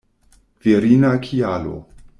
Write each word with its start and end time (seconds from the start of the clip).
Virina 0.65 1.11
kialo. 1.23 1.77